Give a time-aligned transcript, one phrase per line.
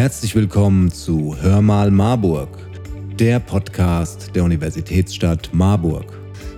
[0.00, 2.48] Herzlich willkommen zu Hör mal Marburg,
[3.18, 6.06] der Podcast der Universitätsstadt Marburg.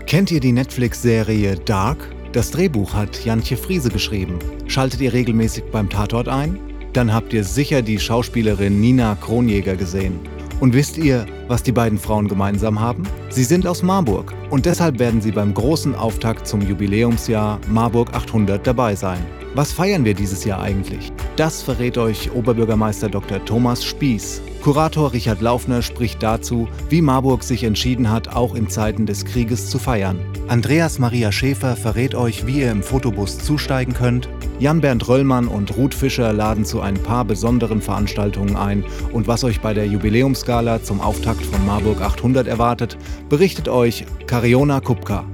[0.07, 2.09] Kennt ihr die Netflix-Serie Dark?
[2.31, 4.39] Das Drehbuch hat Jantje Friese geschrieben.
[4.69, 6.57] Schaltet ihr regelmäßig beim Tatort ein?
[6.93, 10.21] Dann habt ihr sicher die Schauspielerin Nina Kronjäger gesehen.
[10.61, 13.03] Und wisst ihr, was die beiden Frauen gemeinsam haben?
[13.29, 18.65] Sie sind aus Marburg und deshalb werden sie beim großen Auftakt zum Jubiläumsjahr Marburg 800
[18.65, 19.19] dabei sein.
[19.55, 21.12] Was feiern wir dieses Jahr eigentlich?
[21.37, 23.43] Das verrät euch Oberbürgermeister Dr.
[23.43, 24.43] Thomas Spieß.
[24.63, 29.71] Kurator Richard Laufner spricht dazu, wie Marburg sich entschieden hat, auch in Zeiten des Krieges
[29.71, 30.21] zu feiern.
[30.49, 34.29] Andreas Maria Schäfer verrät euch, wie ihr im Fotobus zusteigen könnt.
[34.59, 39.61] Jan-Bernd Röllmann und Ruth Fischer laden zu ein paar besonderen Veranstaltungen ein und was euch
[39.63, 42.99] bei der Jubiläumsgala zum Auftakt von Marburg 800 erwartet,
[43.31, 45.25] berichtet euch Kariona Kupka.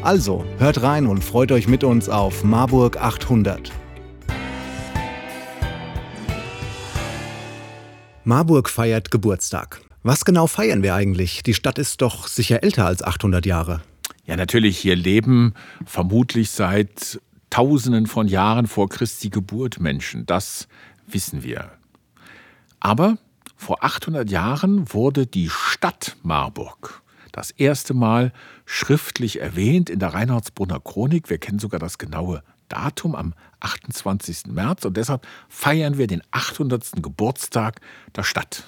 [0.00, 3.70] Also, hört rein und freut euch mit uns auf Marburg 800.
[8.28, 9.80] Marburg feiert Geburtstag.
[10.02, 11.44] Was genau feiern wir eigentlich?
[11.44, 13.82] Die Stadt ist doch sicher älter als 800 Jahre.
[14.24, 20.26] Ja, natürlich, hier leben vermutlich seit Tausenden von Jahren vor Christi Geburt Menschen.
[20.26, 20.66] Das
[21.06, 21.70] wissen wir.
[22.80, 23.18] Aber
[23.54, 28.32] vor 800 Jahren wurde die Stadt Marburg das erste Mal
[28.64, 31.30] schriftlich erwähnt in der Reinhardsbrunner Chronik.
[31.30, 34.46] Wir kennen sogar das genaue Datum am 28.
[34.48, 37.02] März und deshalb feiern wir den 800.
[37.02, 37.80] Geburtstag
[38.14, 38.64] der Stadt.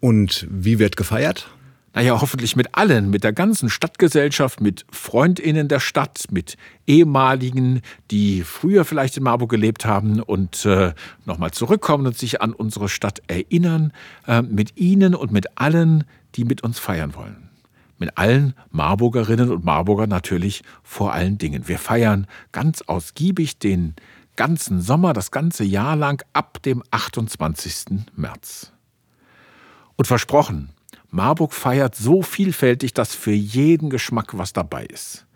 [0.00, 1.48] Und wie wird gefeiert?
[1.94, 6.56] Naja, hoffentlich mit allen, mit der ganzen Stadtgesellschaft, mit Freundinnen der Stadt, mit
[6.86, 10.92] ehemaligen, die früher vielleicht in Marburg gelebt haben und äh,
[11.24, 13.92] nochmal zurückkommen und sich an unsere Stadt erinnern,
[14.26, 16.04] äh, mit ihnen und mit allen,
[16.36, 17.47] die mit uns feiern wollen
[17.98, 21.68] mit allen Marburgerinnen und Marburger natürlich vor allen Dingen.
[21.68, 23.94] Wir feiern ganz ausgiebig den
[24.36, 28.06] ganzen Sommer, das ganze Jahr lang ab dem 28.
[28.14, 28.72] März.
[29.96, 30.70] Und versprochen,
[31.10, 35.26] Marburg feiert so vielfältig, dass für jeden Geschmack was dabei ist.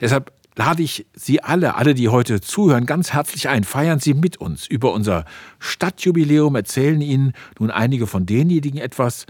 [0.00, 3.64] Deshalb lade ich Sie alle, alle, die heute zuhören, ganz herzlich ein.
[3.64, 5.24] Feiern Sie mit uns über unser
[5.58, 9.26] Stadtjubiläum, erzählen Ihnen nun einige von denjenigen etwas,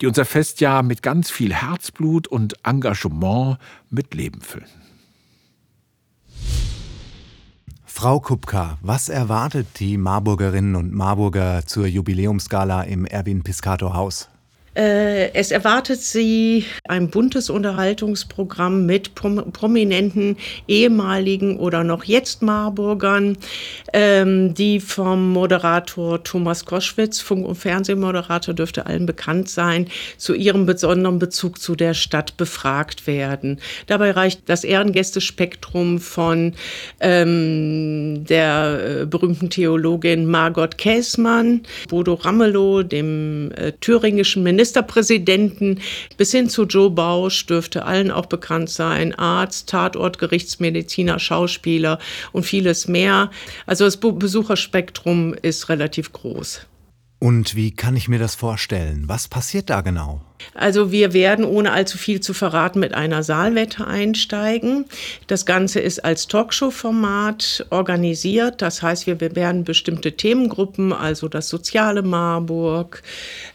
[0.00, 3.58] die unser Festjahr mit ganz viel Herzblut und Engagement
[3.90, 4.66] mit Leben füllen.
[7.84, 14.30] Frau Kupka, was erwartet die Marburgerinnen und Marburger zur Jubiläumsgala im Erwin Piscator Haus?
[14.76, 20.36] Äh, es erwartet Sie ein buntes Unterhaltungsprogramm mit prominenten
[20.68, 23.36] ehemaligen oder noch jetzt Marburgern,
[23.92, 30.66] ähm, die vom Moderator Thomas Koschwitz, Funk- und Fernsehmoderator, dürfte allen bekannt sein, zu ihrem
[30.66, 33.58] besonderen Bezug zu der Stadt befragt werden.
[33.88, 36.54] Dabei reicht das Ehrengästespektrum von
[37.00, 45.80] ähm, der äh, berühmten Theologin Margot Käßmann, Bodo Ramelow, dem äh, thüringischen Minister, Ministerpräsidenten
[46.18, 49.14] bis hin zu Joe Bausch dürfte allen auch bekannt sein.
[49.14, 51.98] Arzt, Tatort, Gerichtsmediziner, Schauspieler
[52.32, 53.30] und vieles mehr.
[53.64, 56.66] Also das Besucherspektrum ist relativ groß.
[57.18, 59.04] Und wie kann ich mir das vorstellen?
[59.06, 60.20] Was passiert da genau?
[60.54, 64.86] Also wir werden, ohne allzu viel zu verraten, mit einer Saalwette einsteigen.
[65.26, 68.62] Das Ganze ist als Talkshow-Format organisiert.
[68.62, 73.02] Das heißt, wir werden bestimmte Themengruppen, also das soziale Marburg,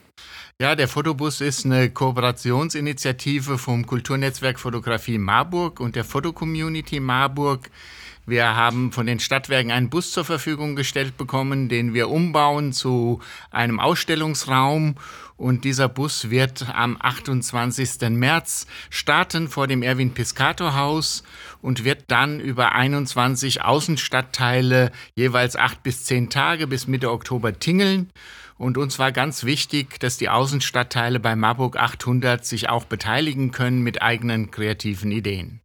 [0.58, 7.68] Ja, der Fotobus ist eine Kooperationsinitiative vom Kulturnetzwerk Fotografie Marburg und der Fotocommunity Marburg.
[8.24, 13.20] Wir haben von den Stadtwerken einen Bus zur Verfügung gestellt bekommen, den wir umbauen zu
[13.50, 14.94] einem Ausstellungsraum.
[15.36, 18.08] Und dieser Bus wird am 28.
[18.08, 21.22] März starten vor dem Erwin Piscator Haus
[21.60, 28.10] und wird dann über 21 Außenstadtteile jeweils acht bis zehn Tage bis Mitte Oktober tingeln.
[28.58, 33.82] Und uns war ganz wichtig, dass die Außenstadtteile bei Marburg 800 sich auch beteiligen können
[33.82, 35.61] mit eigenen kreativen Ideen.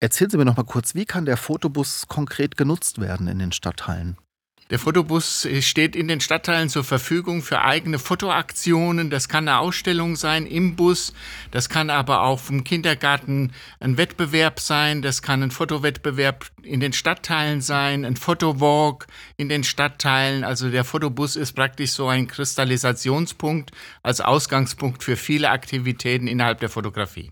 [0.00, 3.52] Erzählen Sie mir noch mal kurz, wie kann der Fotobus konkret genutzt werden in den
[3.52, 4.18] Stadtteilen?
[4.72, 9.10] Der Fotobus steht in den Stadtteilen zur Verfügung für eigene Fotoaktionen.
[9.10, 11.12] Das kann eine Ausstellung sein im Bus.
[11.50, 15.02] Das kann aber auch vom Kindergarten ein Wettbewerb sein.
[15.02, 20.42] Das kann ein Fotowettbewerb in den Stadtteilen sein, ein Fotowalk in den Stadtteilen.
[20.42, 23.72] Also der Fotobus ist praktisch so ein Kristallisationspunkt
[24.02, 27.30] als Ausgangspunkt für viele Aktivitäten innerhalb der Fotografie.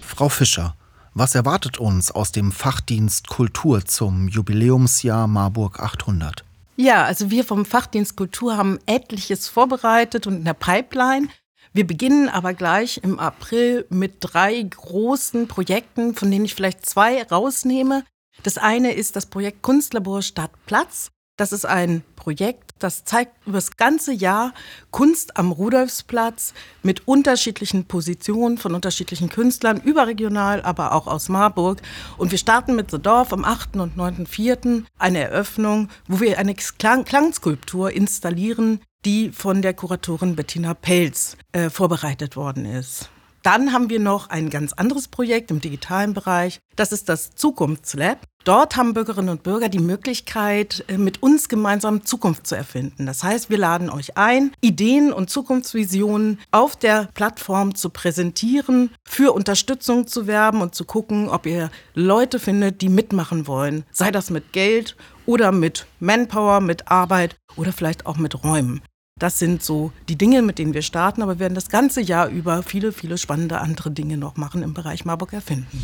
[0.00, 0.76] Frau Fischer,
[1.14, 6.44] was erwartet uns aus dem Fachdienst Kultur zum Jubiläumsjahr Marburg 800?
[6.76, 11.28] Ja, also wir vom Fachdienst Kultur haben etliches vorbereitet und in der Pipeline.
[11.72, 17.22] Wir beginnen aber gleich im April mit drei großen Projekten, von denen ich vielleicht zwei
[17.22, 18.04] rausnehme.
[18.42, 21.10] Das eine ist das Projekt Kunstlabor Stadtplatz.
[21.36, 24.52] Das ist ein Projekt, das zeigt über das ganze Jahr
[24.90, 31.80] Kunst am Rudolfsplatz mit unterschiedlichen Positionen von unterschiedlichen Künstlern, überregional, aber auch aus Marburg.
[32.18, 33.76] Und wir starten mit The Dorf am 8.
[33.76, 34.84] und 9.4.
[34.98, 41.70] eine Eröffnung, wo wir eine Klang Klangskulptur installieren, die von der Kuratorin Bettina Pelz äh,
[41.70, 43.10] vorbereitet worden ist.
[43.44, 46.60] Dann haben wir noch ein ganz anderes Projekt im digitalen Bereich.
[46.76, 48.18] Das ist das Zukunftslab.
[48.44, 53.04] Dort haben Bürgerinnen und Bürger die Möglichkeit, äh, mit uns gemeinsam Zukunft zu erfinden.
[53.04, 59.32] Das heißt, wir laden euch ein, Ideen und Zukunftsvisionen auf der Plattform zu präsentieren, für
[59.32, 63.84] Unterstützung zu werben und zu gucken, ob ihr Leute findet, die mitmachen wollen.
[63.92, 68.80] Sei das mit Geld oder mit Manpower, mit Arbeit oder vielleicht auch mit Räumen.
[69.20, 72.28] Das sind so die Dinge, mit denen wir starten, aber wir werden das ganze Jahr
[72.28, 75.80] über viele, viele spannende andere Dinge noch machen im Bereich Marburg erfinden.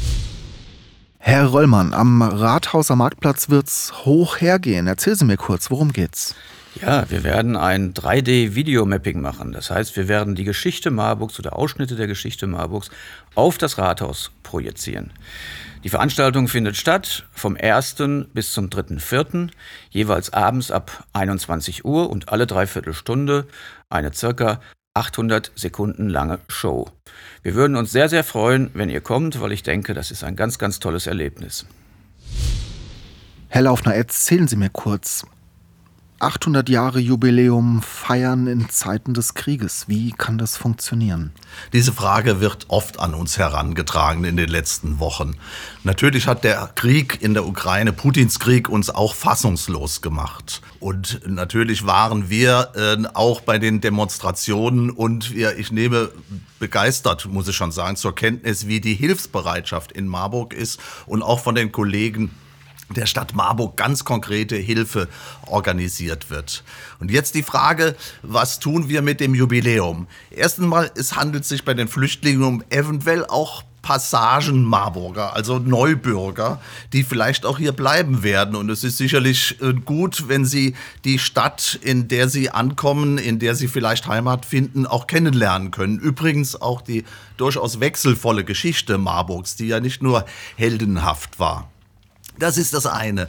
[1.23, 4.87] Herr Röllmann, am Rathauser Marktplatz wird's hoch hergehen.
[4.87, 6.35] Erzählen Sie mir kurz, worum geht's?
[6.81, 9.53] Ja, wir werden ein 3D-Videomapping machen.
[9.53, 12.91] Das heißt, wir werden die Geschichte Marburgs oder Ausschnitte der Geschichte Marburgs
[13.35, 15.13] auf das Rathaus projizieren.
[15.85, 17.97] Die Veranstaltung findet statt vom 1.
[18.33, 19.51] bis zum 3.4.,
[19.91, 23.47] jeweils abends ab 21 Uhr und alle dreiviertel Stunde
[23.91, 24.61] eine circa
[24.95, 26.89] 800 Sekunden lange Show.
[27.43, 30.35] Wir würden uns sehr, sehr freuen, wenn ihr kommt, weil ich denke, das ist ein
[30.35, 31.65] ganz, ganz tolles Erlebnis.
[33.49, 35.25] Herr Laufner, erzählen Sie mir kurz,
[36.21, 39.87] 800 Jahre Jubiläum feiern in Zeiten des Krieges.
[39.89, 41.33] Wie kann das funktionieren?
[41.73, 45.37] Diese Frage wird oft an uns herangetragen in den letzten Wochen.
[45.83, 50.61] Natürlich hat der Krieg in der Ukraine, Putins Krieg, uns auch fassungslos gemacht.
[50.79, 56.11] Und natürlich waren wir äh, auch bei den Demonstrationen und wir, ich nehme
[56.59, 61.41] begeistert, muss ich schon sagen, zur Kenntnis, wie die Hilfsbereitschaft in Marburg ist und auch
[61.41, 62.31] von den Kollegen
[62.97, 65.09] der Stadt Marburg ganz konkrete Hilfe
[65.47, 66.65] organisiert wird.
[66.99, 70.07] Und jetzt die Frage, was tun wir mit dem Jubiläum?
[70.31, 76.61] Erstens mal, es handelt sich bei den Flüchtlingen um eventuell auch Passagen Marburger, also Neubürger,
[76.93, 78.55] die vielleicht auch hier bleiben werden.
[78.55, 83.39] Und es ist sicherlich äh, gut, wenn sie die Stadt, in der sie ankommen, in
[83.39, 85.99] der sie vielleicht Heimat finden, auch kennenlernen können.
[85.99, 87.05] Übrigens auch die
[87.37, 90.27] durchaus wechselvolle Geschichte Marburgs, die ja nicht nur
[90.57, 91.71] heldenhaft war.
[92.41, 93.29] Das ist das eine.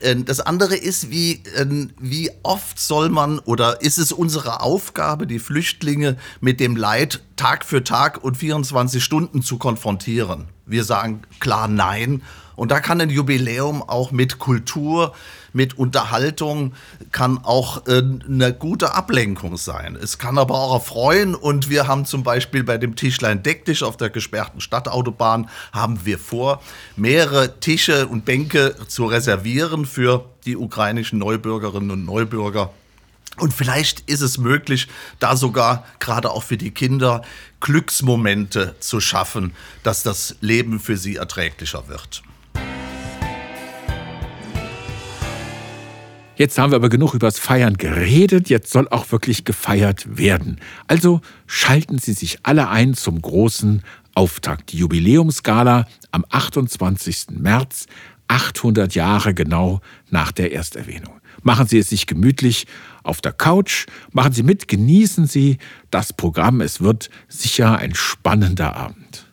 [0.00, 5.26] Ähm, das andere ist, wie, ähm, wie oft soll man oder ist es unsere Aufgabe,
[5.26, 10.48] die Flüchtlinge mit dem Leid Tag für Tag und 24 Stunden zu konfrontieren?
[10.66, 12.22] Wir sagen klar Nein.
[12.56, 15.14] Und da kann ein Jubiläum auch mit Kultur,
[15.52, 16.72] mit Unterhaltung
[17.12, 19.96] kann auch äh, eine gute Ablenkung sein.
[20.00, 23.96] Es kann aber auch erfreuen und wir haben zum Beispiel bei dem Tischlein Decktisch auf
[23.96, 26.62] der gesperrten Stadtautobahn haben wir vor,
[26.96, 32.70] mehrere Tische und Bänke zu reservieren für die ukrainischen Neubürgerinnen und Neubürger.
[33.38, 34.88] Und vielleicht ist es möglich,
[35.18, 37.22] da sogar gerade auch für die Kinder
[37.60, 42.22] Glücksmomente zu schaffen, dass das Leben für sie erträglicher wird.
[46.36, 50.60] Jetzt haben wir aber genug übers Feiern geredet, jetzt soll auch wirklich gefeiert werden.
[50.86, 53.82] Also schalten Sie sich alle ein zum großen
[54.14, 54.72] Auftakt.
[54.72, 57.28] Die Jubiläumsgala am 28.
[57.30, 57.86] März,
[58.28, 61.15] 800 Jahre genau nach der Ersterwähnung.
[61.46, 62.66] Machen Sie es sich gemütlich
[63.04, 65.58] auf der Couch, machen Sie mit, genießen Sie
[65.92, 66.60] das Programm.
[66.60, 69.26] Es wird sicher ein spannender Abend.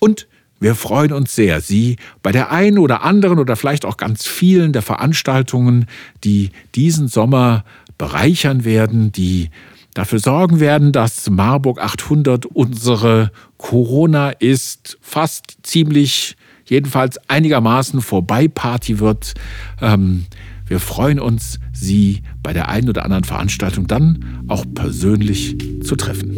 [0.00, 0.26] Und
[0.58, 4.72] wir freuen uns sehr, Sie bei der einen oder anderen oder vielleicht auch ganz vielen
[4.72, 5.86] der Veranstaltungen,
[6.24, 7.64] die diesen Sommer
[7.96, 9.50] bereichern werden, die
[9.94, 18.98] dafür sorgen werden, dass Marburg 800 unsere Corona ist fast ziemlich, jedenfalls einigermaßen vorbei Party
[18.98, 19.34] wird.
[19.80, 20.26] Ähm,
[20.66, 26.36] Wir freuen uns, Sie bei der einen oder anderen Veranstaltung dann auch persönlich zu treffen.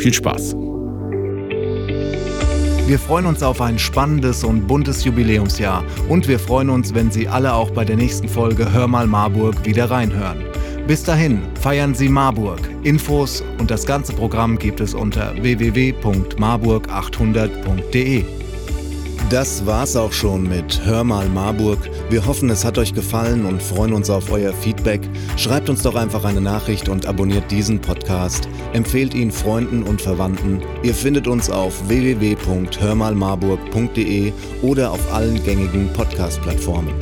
[0.00, 0.56] Viel Spaß!
[2.86, 7.26] Wir freuen uns auf ein spannendes und buntes Jubiläumsjahr und wir freuen uns, wenn Sie
[7.26, 10.44] alle auch bei der nächsten Folge Hör mal Marburg wieder reinhören.
[10.86, 12.60] Bis dahin, feiern Sie Marburg.
[12.84, 18.24] Infos und das ganze Programm gibt es unter www.marburg800.de.
[19.30, 21.80] Das war's auch schon mit Hör mal Marburg.
[22.08, 25.00] Wir hoffen, es hat euch gefallen und freuen uns auf euer Feedback.
[25.36, 28.48] Schreibt uns doch einfach eine Nachricht und abonniert diesen Podcast.
[28.74, 30.62] Empfehlt ihn Freunden und Verwandten.
[30.84, 34.32] Ihr findet uns auf www.hörmalmarburg.de
[34.62, 36.94] oder auf allen gängigen Podcast-Plattformen.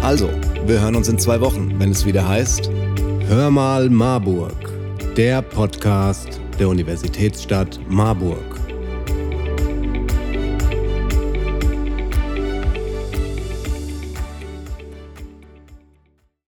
[0.00, 0.30] Also,
[0.66, 2.70] wir hören uns in zwei Wochen, wenn es wieder heißt
[3.26, 4.54] Hör mal Marburg,
[5.16, 8.55] der Podcast der Universitätsstadt Marburg.